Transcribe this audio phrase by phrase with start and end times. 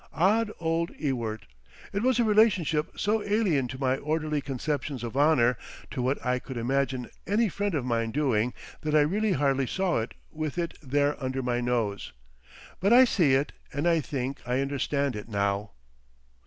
[0.15, 1.45] Odd old Ewart!
[1.93, 5.59] It was a relationship so alien to my orderly conceptions of honour,
[5.91, 9.99] to what I could imagine any friend of mine doing, that I really hardly saw
[9.99, 12.13] it with it there under my nose.
[12.79, 15.73] But I see it and I think I understand it now....